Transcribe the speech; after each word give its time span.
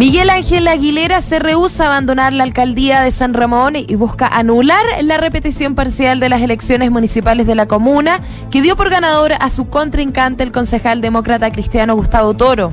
Miguel 0.00 0.30
Ángel 0.30 0.66
Aguilera 0.66 1.20
se 1.20 1.38
rehúsa 1.38 1.84
a 1.84 1.86
abandonar 1.88 2.32
la 2.32 2.44
alcaldía 2.44 3.02
de 3.02 3.10
San 3.10 3.34
Ramón 3.34 3.76
y 3.76 3.96
busca 3.96 4.26
anular 4.26 4.82
la 5.02 5.18
repetición 5.18 5.74
parcial 5.74 6.20
de 6.20 6.30
las 6.30 6.40
elecciones 6.40 6.90
municipales 6.90 7.46
de 7.46 7.54
la 7.54 7.68
comuna, 7.68 8.22
que 8.50 8.62
dio 8.62 8.76
por 8.76 8.88
ganador 8.88 9.32
a 9.38 9.50
su 9.50 9.68
contrincante, 9.68 10.42
el 10.42 10.52
concejal 10.52 11.02
demócrata 11.02 11.52
cristiano 11.52 11.96
Gustavo 11.96 12.32
Toro. 12.32 12.72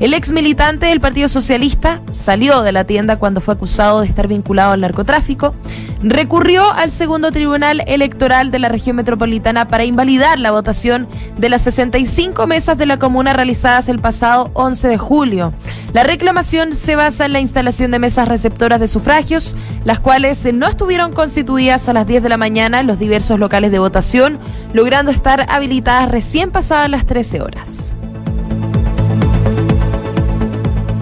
El 0.00 0.12
ex 0.12 0.32
militante 0.32 0.84
del 0.84 1.00
Partido 1.00 1.28
Socialista 1.28 2.02
salió 2.10 2.60
de 2.60 2.72
la 2.72 2.84
tienda 2.84 3.18
cuando 3.18 3.40
fue 3.40 3.54
acusado 3.54 4.02
de 4.02 4.08
estar 4.08 4.28
vinculado 4.28 4.72
al 4.72 4.82
narcotráfico, 4.82 5.54
recurrió 6.02 6.72
al 6.72 6.90
segundo 6.90 7.32
tribunal 7.32 7.82
electoral 7.86 8.50
de 8.50 8.58
la 8.58 8.68
región 8.68 8.96
metropolitana 8.96 9.68
para 9.68 9.84
invalidar 9.84 10.38
la 10.38 10.50
votación 10.50 11.08
de 11.38 11.48
las 11.48 11.62
65 11.62 12.46
mesas 12.46 12.78
de 12.78 12.86
la 12.86 12.98
comuna 12.98 13.32
realizadas 13.32 13.88
el 13.88 13.98
pasado 13.98 14.50
11 14.54 14.88
de 14.88 14.98
julio. 14.98 15.52
La 15.92 16.04
reclamación 16.04 16.72
se 16.72 16.96
basa 16.96 17.24
en 17.24 17.32
la 17.32 17.40
instalación 17.40 17.90
de 17.90 17.98
mesas 17.98 18.28
receptoras 18.28 18.80
de 18.80 18.86
sufragios, 18.86 19.56
las 19.84 20.00
cuales 20.00 20.46
no 20.52 20.68
estuvieron 20.68 21.12
constituidas 21.12 21.88
a 21.88 21.92
las 21.92 22.06
10 22.06 22.22
de 22.22 22.28
la 22.28 22.36
mañana 22.36 22.80
en 22.80 22.86
los 22.86 22.98
diversos 22.98 23.40
locales 23.40 23.72
de 23.72 23.78
votación, 23.78 24.38
logrando 24.74 25.10
estar 25.10 25.46
habilitadas 25.48 26.10
recién 26.10 26.50
pasadas 26.50 26.90
las 26.90 27.06
13 27.06 27.40
horas. 27.40 27.95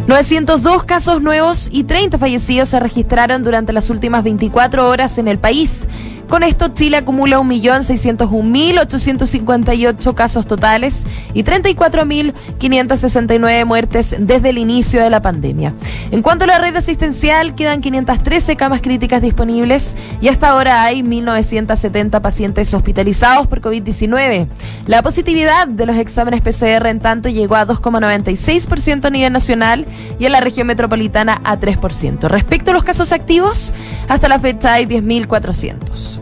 902 0.07 0.85
casos 0.85 1.23
nuevos 1.23 1.69
y 1.73 1.85
30 1.85 2.19
fallecidos 2.19 2.69
se 2.69 2.79
registraron 2.79 3.43
durante 3.43 3.73
las 3.73 3.89
últimas 3.89 4.23
24 4.23 4.87
horas 4.87 5.17
en 5.17 5.29
el 5.29 5.39
país. 5.39 5.87
Con 6.29 6.43
esto, 6.43 6.69
Chile 6.69 6.97
acumula 6.97 7.39
1.601.858 7.39 10.15
casos 10.15 10.47
totales 10.47 11.05
y 11.33 11.45
34.569 11.45 13.67
muertes 13.67 14.17
desde 14.19 14.51
el 14.51 14.59
inicio 14.59 15.03
de 15.03 15.11
la 15.11 15.23
pandemia. 15.23 15.75
En 16.11 16.23
cuanto 16.23 16.45
a 16.45 16.49
la 16.49 16.59
red 16.59 16.75
asistencial, 16.77 17.55
quedan 17.55 17.81
513 17.81 18.57
camas 18.57 18.81
críticas 18.81 19.23
disponibles 19.23 19.95
y 20.21 20.29
hasta 20.29 20.49
ahora 20.49 20.83
hay 20.83 21.03
1.970 21.03 22.21
pacientes 22.21 22.75
hospitalizados 22.75 23.47
por 23.47 23.61
COVID-19. 23.61 24.49
La 24.87 25.03
positividad 25.03 25.69
de 25.69 25.87
los 25.87 25.97
exámenes 25.97 26.41
PCR, 26.41 26.87
en 26.87 27.01
tanto, 27.01 27.29
llegó 27.29 27.57
a 27.57 27.67
2,96% 27.67 29.05
a 29.05 29.11
nivel 29.11 29.33
nacional 29.33 29.87
y 30.19 30.27
en 30.27 30.33
la 30.33 30.41
región 30.41 30.67
metropolitana 30.67 31.41
a 31.45 31.59
3%. 31.59 32.29
Respecto 32.29 32.71
a 32.71 32.75
los 32.75 32.85
casos 32.85 33.13
activos, 33.13 33.73
hasta 34.09 34.29
la 34.29 34.39
fecha 34.39 34.75
hay 34.75 34.87
10.400. 34.87 36.14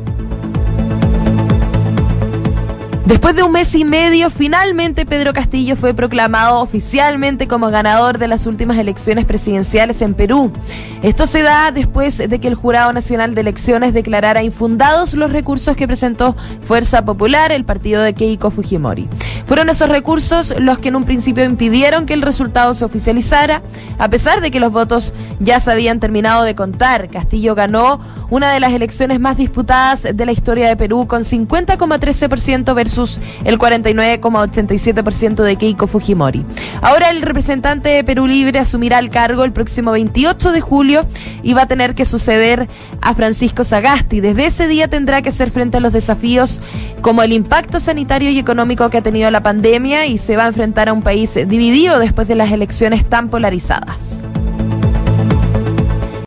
Después 3.13 3.37
de 3.37 3.43
un 3.43 3.53
mes 3.53 3.75
y 3.75 3.85
medio, 3.85 4.31
finalmente 4.31 5.05
Pedro 5.05 5.35
Castillo 5.35 5.77
fue 5.77 5.93
proclamado 5.93 6.61
oficialmente 6.61 7.47
como 7.47 7.69
ganador 7.69 8.17
de 8.17 8.27
las 8.27 8.47
últimas 8.47 8.79
elecciones 8.79 9.27
presidenciales 9.27 10.01
en 10.01 10.15
Perú. 10.15 10.51
Esto 11.03 11.27
se 11.27 11.43
da 11.43 11.73
después 11.73 12.17
de 12.17 12.41
que 12.41 12.49
el 12.49 12.55
Jurado 12.55 12.91
Nacional 12.95 13.35
de 13.35 13.43
Elecciones 13.43 13.93
declarara 13.93 14.43
infundados 14.43 15.13
los 15.13 15.31
recursos 15.31 15.77
que 15.77 15.87
presentó 15.87 16.35
Fuerza 16.63 17.05
Popular, 17.05 17.53
el 17.53 17.67
partido 17.67 18.01
de 18.01 18.15
Keiko 18.15 18.51
Fujimori. 18.51 19.11
Fueron 19.45 19.69
esos 19.69 19.91
recursos 19.91 20.55
los 20.59 20.79
que 20.79 20.89
en 20.89 20.97
un 20.97 21.05
principio 21.05 21.45
impidieron 21.45 22.07
que 22.07 22.15
el 22.15 22.23
resultado 22.23 22.73
se 22.73 22.87
oficializara, 22.87 23.61
a 23.99 24.09
pesar 24.09 24.41
de 24.41 24.51
que 24.51 24.59
los 24.59 24.73
votos 24.73 25.13
ya 25.39 25.61
se 25.61 25.71
habían 25.71 26.01
terminado 26.01 26.45
de 26.45 26.55
contar. 26.55 27.11
Castillo 27.11 27.55
ganó 27.55 28.01
una 28.31 28.51
de 28.51 28.61
las 28.61 28.73
elecciones 28.73 29.21
más 29.21 29.37
disputadas 29.37 30.05
de 30.15 30.25
la 30.25 30.33
historia 30.33 30.67
de 30.67 30.77
Perú 30.77 31.07
con 31.07 31.25
50,13% 31.25 32.75
versus 32.75 33.02
el 33.45 33.59
49,87% 33.59 35.43
de 35.43 35.57
Keiko 35.57 35.87
Fujimori. 35.87 36.45
Ahora 36.81 37.11
el 37.11 37.23
representante 37.23 37.89
de 37.89 38.05
Perú 38.05 38.27
Libre 38.27 38.59
asumirá 38.59 38.99
el 38.99 39.11
cargo 39.11 39.45
el 39.45 39.53
próximo 39.53 39.93
28 39.93 40.53
de 40.53 40.61
julio 40.61 41.07
y 41.43 41.55
va 41.55 41.63
a 41.63 41.67
tener 41.67 41.95
que 41.95 42.05
suceder 42.05 42.69
a 43.01 43.15
Francisco 43.15 43.65
Sagasti. 43.65 44.21
Desde 44.21 44.47
ese 44.47 44.69
día 44.69 44.89
tendrá 44.89 45.23
que 45.23 45.31
hacer 45.31 45.51
frente 45.51 45.79
a 45.79 45.81
los 45.81 45.93
desafíos 45.93 46.61
como 47.01 47.23
el 47.23 47.33
impacto 47.33 47.81
sanitario 47.81 48.31
y 48.31 48.39
económico 48.39 48.89
que 48.91 48.99
ha 48.99 49.03
tenido 49.03 49.31
la 49.31 49.43
pandemia 49.43 50.07
y 50.07 50.19
se 50.19 50.37
va 50.37 50.45
a 50.45 50.49
enfrentar 50.49 50.89
a 50.89 50.93
un 50.93 51.03
país 51.03 51.35
dividido 51.35 51.99
después 51.99 52.29
de 52.29 52.35
las 52.35 52.53
elecciones 52.53 53.09
tan 53.09 53.29
polarizadas. 53.29 54.32